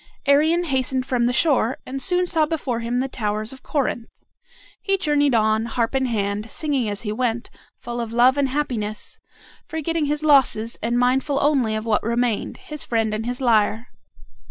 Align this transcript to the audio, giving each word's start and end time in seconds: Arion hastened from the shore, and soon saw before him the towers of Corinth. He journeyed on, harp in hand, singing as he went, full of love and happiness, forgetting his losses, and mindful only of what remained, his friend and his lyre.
Arion 0.25 0.63
hastened 0.63 1.05
from 1.05 1.27
the 1.27 1.31
shore, 1.31 1.77
and 1.85 2.01
soon 2.01 2.25
saw 2.25 2.47
before 2.47 2.79
him 2.79 2.97
the 2.97 3.07
towers 3.07 3.53
of 3.53 3.61
Corinth. 3.61 4.07
He 4.81 4.97
journeyed 4.97 5.35
on, 5.35 5.65
harp 5.67 5.93
in 5.93 6.07
hand, 6.07 6.49
singing 6.49 6.89
as 6.89 7.03
he 7.03 7.11
went, 7.11 7.51
full 7.77 8.01
of 8.01 8.11
love 8.11 8.35
and 8.35 8.49
happiness, 8.49 9.19
forgetting 9.67 10.05
his 10.05 10.23
losses, 10.23 10.75
and 10.81 10.97
mindful 10.97 11.37
only 11.39 11.75
of 11.75 11.85
what 11.85 12.01
remained, 12.01 12.57
his 12.57 12.83
friend 12.83 13.13
and 13.13 13.27
his 13.27 13.41
lyre. 13.41 13.89